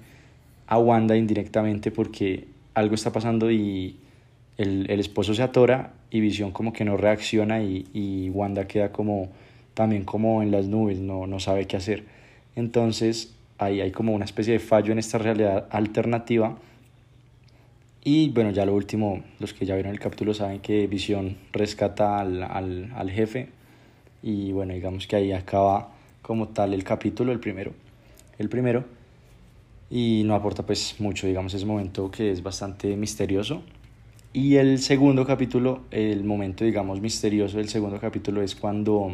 a 0.68 0.78
Wanda 0.78 1.16
indirectamente 1.16 1.92
porque 1.92 2.48
algo 2.74 2.96
está 2.96 3.12
pasando 3.12 3.52
y 3.52 3.98
el, 4.58 4.90
el 4.90 5.00
esposo 5.00 5.34
se 5.34 5.44
atora 5.44 5.94
y 6.12 6.20
Visión 6.22 6.52
como 6.52 6.72
que 6.72 6.86
no 6.86 6.98
reacciona 6.98 7.62
y, 7.62 7.88
y, 7.94 8.30
Wanda 8.30 8.68
queda 8.68 8.92
como 8.92 9.30
también 9.74 10.06
como 10.06 10.42
en 10.42 10.52
las 10.52 10.68
nubes, 10.68 11.00
no, 11.00 11.28
no 11.28 11.40
sabe 11.40 11.68
qué 11.68 11.78
hacer. 11.78 12.06
Entonces 12.56 13.35
ahí 13.58 13.82
hay 13.82 13.92
como 13.92 14.14
una 14.14 14.26
especie 14.26 14.54
de 14.54 14.60
fallo 14.60 14.92
en 14.92 15.00
esta 15.00 15.18
realidad 15.18 15.68
alternativa. 15.70 16.58
Y 18.04 18.30
bueno, 18.30 18.52
ya 18.52 18.66
lo 18.66 18.76
último, 18.76 19.24
los 19.40 19.54
que 19.54 19.66
ya 19.66 19.74
vieron 19.74 19.92
el 19.92 20.00
capítulo 20.00 20.34
saben 20.34 20.60
que 20.60 20.86
Visión 20.88 21.38
rescata 21.52 22.20
al, 22.20 22.44
al, 22.44 22.92
al 22.96 23.12
jefe. 23.12 23.50
Y 24.22 24.52
bueno, 24.52 24.74
digamos 24.74 25.08
que 25.08 25.16
ahí 25.16 25.32
acaba 25.32 25.90
como 26.22 26.50
tal 26.50 26.74
el 26.74 26.84
capítulo, 26.84 27.32
el 27.32 27.40
primero. 27.40 27.72
El 28.38 28.50
primero. 28.50 28.86
Y 29.90 30.24
no 30.26 30.36
aporta 30.36 30.64
pues 30.64 30.96
mucho, 31.00 31.28
digamos, 31.28 31.54
ese 31.54 31.66
momento 31.66 32.12
que 32.12 32.32
es 32.32 32.44
bastante 32.44 32.96
misterioso. 32.96 33.64
Y 34.34 34.56
el 34.58 34.80
segundo 34.80 35.26
capítulo, 35.26 35.84
el 35.92 36.24
momento, 36.26 36.66
digamos, 36.66 37.00
misterioso 37.00 37.58
del 37.58 37.70
segundo 37.70 38.00
capítulo 38.00 38.42
es 38.42 38.56
cuando 38.56 39.10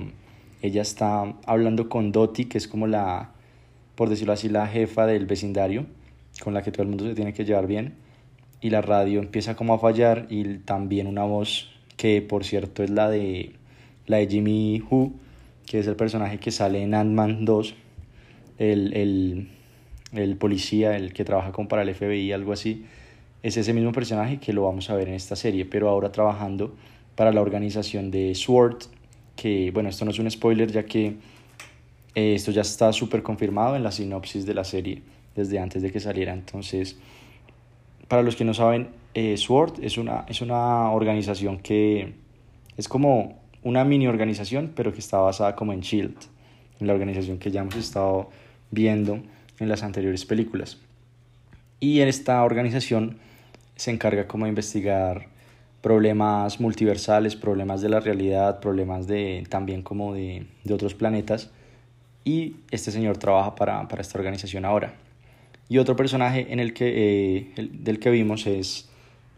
ella 0.62 0.82
está 0.82 1.36
hablando 1.46 1.90
con 1.90 2.12
Dottie, 2.12 2.48
que 2.48 2.58
es 2.58 2.68
como 2.68 2.88
la, 2.88 3.32
por 3.96 4.10
decirlo 4.10 4.34
así, 4.34 4.50
la 4.50 4.68
jefa 4.68 5.06
del 5.06 5.26
vecindario, 5.26 5.86
con 6.44 6.54
la 6.54 6.64
que 6.64 6.72
todo 6.72 6.84
el 6.84 6.90
mundo 6.90 7.06
se 7.06 7.16
tiene 7.16 7.34
que 7.34 7.46
llevar 7.46 7.68
bien, 7.68 7.96
y 8.62 8.70
la 8.70 8.82
radio 8.82 9.20
empieza 9.20 9.56
como 9.56 9.74
a 9.74 9.80
fallar 9.80 10.28
y 10.30 10.60
también 10.60 11.08
una 11.08 11.24
voz 11.24 11.70
que 11.98 12.22
por 12.22 12.44
cierto 12.44 12.84
es 12.84 12.90
la 12.90 13.10
de, 13.10 13.54
la 14.06 14.18
de 14.18 14.28
Jimmy 14.28 14.84
Who, 14.90 15.14
que 15.66 15.80
es 15.80 15.88
el 15.88 15.96
personaje 15.96 16.40
que 16.40 16.52
sale 16.52 16.82
en 16.82 16.94
Ant-Man 16.94 17.46
2, 17.46 17.76
el, 18.60 18.94
el, 18.94 19.50
el, 20.14 20.38
policía, 20.38 20.96
el 20.96 21.14
que 21.14 21.26
trabaja 21.26 21.52
como 21.52 21.68
para 21.68 21.82
el 21.82 21.94
FBI, 21.94 22.32
algo 22.32 22.54
así, 22.54 22.86
es 23.44 23.58
ese 23.58 23.74
mismo 23.74 23.92
personaje 23.92 24.38
que 24.38 24.54
lo 24.54 24.64
vamos 24.64 24.90
a 24.90 24.96
ver 24.96 25.08
en 25.08 25.16
esta 25.16 25.36
serie, 25.36 25.66
pero 25.66 25.90
ahora 25.90 26.12
trabajando 26.12 26.76
para 27.16 27.32
la 27.32 27.42
organización 27.42 28.12
de 28.12 28.36
SWORD, 28.36 28.84
que 29.36 29.72
bueno, 29.72 29.90
esto 29.90 30.06
no 30.06 30.12
es 30.12 30.20
un 30.20 30.30
spoiler 30.30 30.72
ya 30.72 30.86
que 30.86 31.16
eh, 32.16 32.36
esto 32.36 32.52
ya 32.52 32.62
está 32.62 32.92
súper 32.92 33.24
confirmado 33.24 33.76
en 33.76 33.84
la 33.84 33.92
sinopsis 33.92 34.46
de 34.46 34.54
la 34.54 34.64
serie 34.64 35.02
desde 35.36 35.60
antes 35.60 35.82
de 35.82 35.92
que 35.92 36.00
saliera. 36.00 36.34
Entonces, 36.34 36.98
para 38.08 38.22
los 38.24 38.36
que 38.36 38.44
no 38.44 38.54
saben, 38.54 38.90
eh, 39.14 39.38
SWORD 39.38 39.84
es 39.84 39.98
una, 39.98 40.26
es 40.28 40.42
una 40.42 40.92
organización 40.92 41.60
que 41.60 42.14
es 42.78 42.88
como 42.88 43.40
una 43.64 43.86
mini 43.86 44.08
organización, 44.08 44.72
pero 44.76 44.92
que 44.92 45.00
está 45.00 45.20
basada 45.20 45.56
como 45.56 45.72
en 45.74 45.82
SHIELD, 45.82 46.16
en 46.80 46.88
la 46.88 46.94
organización 46.94 47.38
que 47.38 47.52
ya 47.52 47.62
hemos 47.62 47.76
estado 47.76 48.30
viendo 48.72 49.20
en 49.60 49.70
las 49.70 49.84
anteriores 49.84 50.26
películas. 50.26 50.78
Y 51.80 52.02
en 52.02 52.08
esta 52.08 52.44
organización 52.44 53.18
se 53.76 53.92
encarga 53.92 54.28
como 54.28 54.46
de 54.46 54.50
investigar 54.50 55.28
problemas 55.82 56.60
multiversales, 56.60 57.36
problemas 57.36 57.82
de 57.82 57.90
la 57.90 58.00
realidad, 58.00 58.60
problemas 58.60 59.08
de 59.08 59.44
también 59.50 59.82
como 59.82 60.14
de, 60.14 60.46
de 60.64 60.74
otros 60.74 60.94
planetas 60.94 61.52
y 62.24 62.56
este 62.72 62.92
señor 62.92 63.18
trabaja 63.18 63.56
para, 63.56 63.88
para 63.88 64.02
esta 64.02 64.18
organización 64.18 64.66
ahora. 64.66 64.94
Y 65.70 65.78
otro 65.78 65.96
personaje 65.96 66.48
en 66.50 66.60
el 66.60 66.74
que, 66.74 66.88
eh, 67.38 67.52
el, 67.56 67.84
del 67.84 68.00
que 68.00 68.10
vimos 68.10 68.46
es 68.46 68.90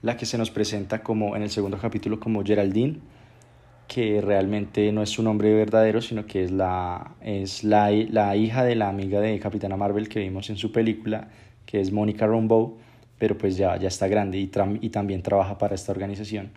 la 0.02 0.18
que 0.18 0.26
se 0.26 0.38
nos 0.38 0.52
presenta 0.52 1.04
como 1.04 1.36
en 1.36 1.44
el 1.44 1.50
segundo 1.50 1.78
capítulo 1.78 2.20
como 2.20 2.44
Geraldine, 2.44 2.98
que 3.88 4.22
realmente 4.22 4.92
no 4.92 5.04
es 5.04 5.10
su 5.10 5.24
nombre 5.24 5.54
verdadero, 5.54 6.02
sino 6.02 6.26
que 6.26 6.44
es 6.44 6.52
la, 6.52 7.16
es 7.22 7.64
la, 7.64 7.92
la 7.92 8.36
hija 8.36 8.64
de 8.64 8.76
la 8.76 8.90
amiga 8.90 9.20
de 9.20 9.40
Capitana 9.40 9.78
Marvel 9.78 10.10
que 10.10 10.20
vimos 10.20 10.50
en 10.50 10.58
su 10.58 10.72
película, 10.72 11.28
que 11.66 11.80
es 11.80 11.92
Monica 11.92 12.26
Rambeau, 12.26 12.78
pero 13.20 13.38
pues 13.38 13.56
ya, 13.56 13.78
ya 13.78 13.88
está 13.88 14.08
grande 14.08 14.40
y, 14.40 14.52
y 14.82 14.90
también 14.90 15.22
trabaja 15.22 15.58
para 15.58 15.76
esta 15.76 15.92
organización. 15.92 16.50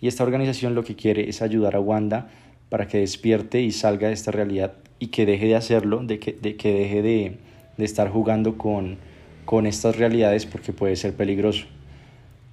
Y 0.00 0.08
esta 0.08 0.22
organización 0.22 0.74
lo 0.74 0.84
que 0.84 0.96
quiere 0.96 1.28
es 1.28 1.42
ayudar 1.42 1.76
a 1.76 1.80
Wanda 1.80 2.28
para 2.68 2.86
que 2.86 2.98
despierte 2.98 3.62
y 3.62 3.72
salga 3.72 4.08
de 4.08 4.14
esta 4.14 4.30
realidad 4.30 4.74
y 4.98 5.08
que 5.08 5.26
deje 5.26 5.46
de 5.46 5.56
hacerlo, 5.56 6.02
de 6.04 6.18
que, 6.18 6.32
de 6.32 6.56
que 6.56 6.72
deje 6.72 7.02
de, 7.02 7.36
de 7.76 7.84
estar 7.84 8.08
jugando 8.10 8.58
con, 8.58 8.98
con 9.44 9.66
estas 9.66 9.96
realidades 9.96 10.46
porque 10.46 10.72
puede 10.72 10.96
ser 10.96 11.14
peligroso. 11.14 11.66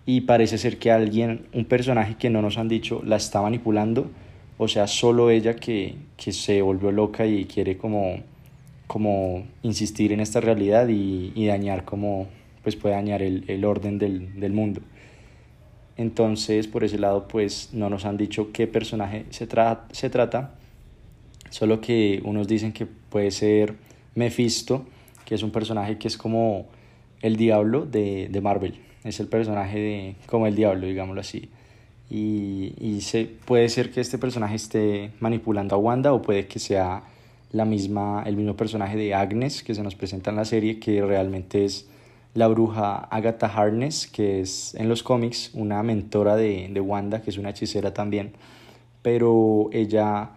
Y 0.06 0.22
parece 0.22 0.58
ser 0.58 0.78
que 0.78 0.92
alguien, 0.92 1.48
un 1.54 1.66
personaje 1.66 2.16
que 2.16 2.30
no 2.30 2.42
nos 2.42 2.58
han 2.58 2.68
dicho, 2.68 3.02
la 3.04 3.16
está 3.16 3.42
manipulando, 3.42 4.12
o 4.58 4.68
sea, 4.68 4.88
solo 4.88 5.32
ella 5.32 5.56
que, 5.56 5.96
que 6.16 6.32
se 6.32 6.62
volvió 6.62 6.92
loca 6.92 7.26
y 7.26 7.46
quiere 7.46 7.78
como, 7.78 8.20
como 8.88 9.46
insistir 9.64 10.12
en 10.12 10.20
esta 10.20 10.40
realidad 10.40 10.88
y, 10.88 11.34
y 11.36 11.48
dañar 11.48 11.84
como, 11.84 12.28
pues 12.64 12.76
puede 12.76 12.96
dañar 12.96 13.22
el, 13.22 13.44
el 13.48 13.66
orden 13.66 13.98
del, 13.98 14.40
del 14.40 14.54
mundo. 14.54 14.82
Entonces, 15.98 16.68
por 16.68 16.84
ese 16.84 16.98
lado, 17.00 17.28
pues 17.28 17.70
no 17.72 17.90
nos 17.90 18.06
han 18.06 18.18
dicho 18.18 18.52
qué 18.52 18.68
personaje 18.68 19.26
se, 19.30 19.48
tra 19.48 19.86
se 19.92 20.10
trata, 20.10 20.56
Solo 21.56 21.80
que 21.80 22.22
unos 22.26 22.50
dicen 22.50 22.74
que 22.74 22.86
puede 22.86 23.32
ser 23.32 23.76
Mephisto, 24.14 24.86
que 25.24 25.36
es 25.36 25.42
un 25.42 25.52
personaje 25.52 25.98
que 25.98 26.10
es 26.10 26.18
como 26.18 26.66
el 27.22 27.38
diablo 27.38 27.86
de, 27.86 28.28
de 28.30 28.42
Marvel. 28.42 28.76
es 29.06 29.22
el 29.22 29.28
personaje 29.28 29.80
de, 29.80 30.16
como 30.26 30.48
el 30.48 30.56
diablo, 30.56 30.86
digámoslo 30.86 31.22
así. 31.22 31.50
Y, 32.10 32.74
y 32.78 33.00
se, 33.00 33.26
puede 33.46 33.70
ser 33.70 33.90
que 33.90 34.02
este 34.02 34.18
personaje 34.18 34.56
esté 34.56 35.12
manipulando 35.22 35.76
a 35.76 35.78
Wanda 35.78 36.12
o 36.12 36.22
puede 36.22 36.46
que 36.46 36.60
sea 36.60 37.04
la 37.54 37.64
misma, 37.64 38.24
el 38.26 38.36
mismo 38.36 38.58
personaje 38.58 38.98
de 38.98 39.14
Agnes 39.14 39.64
que 39.64 39.74
se 39.74 39.82
nos 39.82 39.96
presenta 39.96 40.32
en 40.32 40.36
la 40.36 40.44
serie, 40.44 40.80
que 40.80 41.02
realmente 41.02 41.64
es 41.64 41.88
la 42.36 42.48
bruja 42.48 43.06
Agatha 43.06 43.48
Harness, 43.48 44.08
que 44.08 44.42
es 44.42 44.76
en 44.76 44.90
los 44.90 45.02
cómics 45.02 45.52
una 45.54 45.82
mentora 45.82 46.36
de, 46.36 46.70
de 46.72 46.80
Wanda, 46.82 47.22
que 47.22 47.32
es 47.32 47.38
una 47.38 47.50
hechicera 47.50 47.94
también, 47.94 48.34
pero 49.02 49.70
ella 49.72 50.32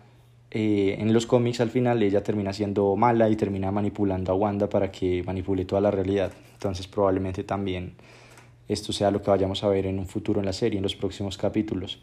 eh, 0.50 0.97
en 0.99 1.12
los 1.12 1.26
cómics 1.26 1.61
al 1.61 1.71
final 1.71 2.02
ella 2.02 2.23
termina 2.23 2.52
siendo 2.52 2.97
mala 2.97 3.28
y 3.28 3.37
termina 3.37 3.71
manipulando 3.71 4.33
a 4.33 4.35
Wanda 4.37 4.69
para 4.69 4.90
que 4.90 5.23
manipule 5.25 5.64
toda 5.64 5.81
la 5.81 5.90
realidad. 5.90 6.33
Entonces 6.55 6.87
probablemente 6.87 7.43
también 7.45 7.95
esto 8.69 8.93
sea 8.93 9.11
lo 9.11 9.21
que 9.21 9.31
vayamos 9.31 9.64
a 9.64 9.69
ver 9.69 9.87
en 9.87 9.99
un 9.99 10.07
futuro 10.07 10.40
en 10.40 10.47
la 10.47 10.52
serie, 10.52 10.78
en 10.78 10.85
los 10.85 10.95
próximos 10.95 11.37
capítulos. 11.37 12.00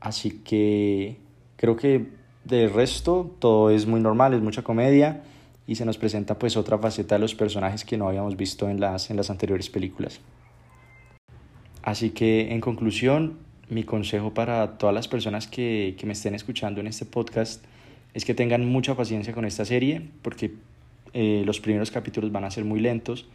Así 0.00 0.42
que 0.44 1.16
creo 1.56 1.76
que 1.76 2.06
del 2.44 2.72
resto 2.72 3.34
todo 3.40 3.70
es 3.70 3.86
muy 3.86 4.00
normal, 4.00 4.34
es 4.34 4.40
mucha 4.40 4.62
comedia 4.62 5.22
y 5.66 5.76
se 5.76 5.84
nos 5.84 5.98
presenta 5.98 6.38
pues 6.38 6.56
otra 6.56 6.78
faceta 6.78 7.14
de 7.14 7.20
los 7.20 7.34
personajes 7.34 7.84
que 7.84 7.96
no 7.96 8.08
habíamos 8.08 8.36
visto 8.36 8.68
en 8.68 8.80
las, 8.80 9.10
en 9.10 9.16
las 9.16 9.30
anteriores 9.30 9.70
películas. 9.70 10.20
Así 11.82 12.10
que 12.10 12.52
en 12.52 12.60
conclusión, 12.60 13.38
mi 13.68 13.84
consejo 13.84 14.34
para 14.34 14.78
todas 14.78 14.94
las 14.94 15.08
personas 15.08 15.46
que, 15.46 15.96
que 15.98 16.06
me 16.06 16.12
estén 16.12 16.34
escuchando 16.34 16.80
en 16.80 16.86
este 16.86 17.06
podcast 17.06 17.64
es 18.12 18.24
que 18.24 18.34
tengan 18.34 18.66
mucha 18.66 18.94
paciencia 18.94 19.32
con 19.32 19.44
esta 19.44 19.64
serie 19.64 20.02
porque 20.22 20.52
eh, 21.12 21.42
los 21.46 21.60
primeros 21.60 21.90
capítulos 21.90 22.32
van 22.32 22.44
a 22.44 22.50
ser 22.50 22.64
muy 22.64 22.80
lentos, 22.80 23.26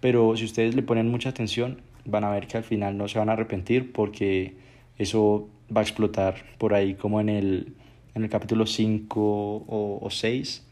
pero 0.00 0.36
si 0.36 0.44
ustedes 0.44 0.74
le 0.74 0.82
ponen 0.82 1.10
mucha 1.10 1.28
atención 1.28 1.80
van 2.04 2.24
a 2.24 2.30
ver 2.30 2.46
que 2.46 2.56
al 2.56 2.64
final 2.64 2.96
no 2.96 3.08
se 3.08 3.18
van 3.18 3.28
a 3.28 3.32
arrepentir 3.32 3.92
porque 3.92 4.54
eso 4.98 5.48
va 5.74 5.80
a 5.80 5.84
explotar 5.84 6.36
por 6.58 6.74
ahí 6.74 6.94
como 6.94 7.20
en 7.20 7.28
el, 7.28 7.72
en 8.14 8.22
el 8.24 8.30
capítulo 8.30 8.66
5 8.66 9.20
o, 9.20 9.98
o 10.00 10.10
6 10.10 10.65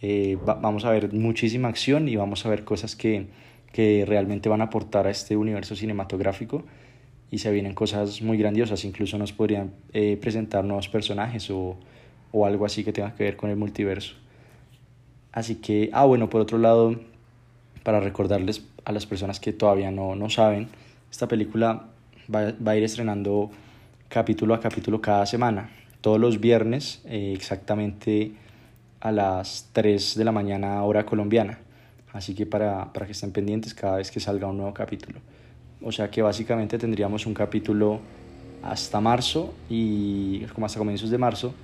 eh, 0.00 0.38
vamos 0.44 0.84
a 0.84 0.90
ver 0.90 1.12
muchísima 1.12 1.68
acción 1.68 2.08
y 2.08 2.16
vamos 2.16 2.46
a 2.46 2.48
ver 2.48 2.64
cosas 2.64 2.94
que, 2.94 3.26
que 3.72 4.04
realmente 4.06 4.48
van 4.48 4.60
a 4.60 4.64
aportar 4.64 5.06
a 5.06 5.10
este 5.10 5.36
universo 5.36 5.74
cinematográfico 5.74 6.64
y 7.30 7.38
se 7.38 7.50
vienen 7.50 7.74
cosas 7.74 8.22
muy 8.22 8.38
grandiosas, 8.38 8.84
incluso 8.84 9.18
nos 9.18 9.32
podrían 9.32 9.72
eh, 9.92 10.16
presentar 10.20 10.64
nuevos 10.64 10.88
personajes 10.88 11.50
o, 11.50 11.76
o, 12.32 12.46
algo 12.46 12.64
así 12.64 12.84
que 12.84 12.92
tenga 12.92 13.14
que 13.14 13.24
ver 13.24 13.36
con 13.36 13.50
el 13.50 13.56
multiverso. 13.56 14.14
Así 15.32 15.56
que, 15.56 15.90
ah 15.92 16.04
bueno, 16.04 16.30
por 16.30 16.40
otro 16.40 16.58
lado, 16.58 16.98
para 17.82 18.00
recordarles 18.00 18.64
a 18.84 18.92
las 18.92 19.04
personas 19.04 19.40
que 19.40 19.52
todavía 19.52 19.90
no, 19.90 20.14
no 20.14 20.30
saben, 20.30 20.68
esta 21.10 21.28
película 21.28 21.88
va, 22.34 22.52
va, 22.66 22.72
a 22.72 22.76
ir 22.76 22.84
estrenando 22.84 23.50
capítulo 24.08 24.54
a 24.54 24.60
capítulo 24.60 25.00
cada 25.00 25.26
semana, 25.26 25.70
todos 26.00 26.18
los 26.18 26.40
viernes, 26.40 27.02
eh, 27.04 27.32
exactamente 27.36 28.32
a 29.00 29.12
las 29.12 29.68
3 29.72 30.16
de 30.16 30.24
la 30.24 30.32
mañana 30.32 30.82
hora 30.84 31.06
colombiana. 31.06 31.58
Así 32.12 32.34
que 32.34 32.46
para, 32.46 32.92
para 32.92 33.06
que 33.06 33.12
estén 33.12 33.32
pendientes 33.32 33.74
cada 33.74 33.96
vez 33.96 34.10
que 34.10 34.20
salga 34.20 34.46
un 34.46 34.56
nuevo 34.56 34.74
capítulo. 34.74 35.20
O 35.82 35.92
sea 35.92 36.10
que 36.10 36.22
básicamente 36.22 36.78
tendríamos 36.78 37.26
un 37.26 37.34
capítulo 37.34 38.00
hasta 38.62 39.00
marzo 39.00 39.54
y 39.70 40.40
como 40.46 40.66
hasta 40.66 40.78
comienzos 40.78 41.10
de 41.10 41.18
marzo 41.18 41.54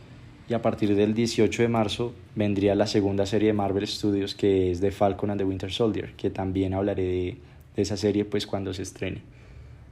y 0.49 0.55
a 0.55 0.63
partir 0.63 0.95
del 0.95 1.15
18 1.15 1.63
de 1.63 1.69
marzo 1.69 2.15
vendría 2.35 2.75
la 2.75 2.87
segunda 2.87 3.27
serie 3.27 3.49
de 3.49 3.53
Marvel 3.55 3.87
Studios 3.87 4.35
que 4.35 4.71
es 4.71 4.81
de 4.81 4.91
Falcon 4.91 5.31
and 5.31 5.41
the 5.41 5.45
Winter 5.45 5.73
Soldier, 5.73 6.13
que 6.17 6.31
también 6.31 6.75
hablaré 6.75 7.03
de, 7.03 7.37
esa 7.77 7.97
serie 7.97 8.25
pues 8.25 8.47
cuando 8.47 8.73
se 8.75 8.83
estrene. 8.83 9.23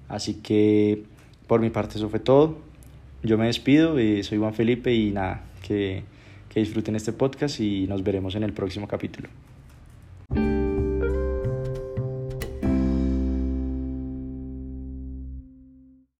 Así 0.08 0.34
que 0.34 1.02
por 1.46 1.60
mi 1.60 1.70
parte 1.70 1.96
eso 1.96 2.08
fue 2.08 2.20
todo. 2.20 2.58
Yo 3.22 3.38
me 3.38 3.46
despido, 3.46 3.98
y 4.00 4.22
soy 4.24 4.38
Juan 4.38 4.54
Felipe 4.54 4.92
y 4.92 5.10
nada, 5.10 5.42
que 5.66 6.02
que 6.52 6.60
disfruten 6.60 6.96
este 6.96 7.12
podcast 7.12 7.60
y 7.60 7.86
nos 7.86 8.02
veremos 8.02 8.34
en 8.34 8.42
el 8.42 8.52
próximo 8.52 8.86
capítulo. 8.86 9.28